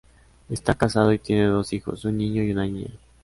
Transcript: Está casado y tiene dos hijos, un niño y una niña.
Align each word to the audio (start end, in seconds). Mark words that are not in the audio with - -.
Está 0.49 0.73
casado 0.73 1.13
y 1.13 1.19
tiene 1.19 1.45
dos 1.45 1.73
hijos, 1.73 2.05
un 2.05 2.17
niño 2.17 2.41
y 2.41 2.51
una 2.53 2.65
niña. 2.65 2.89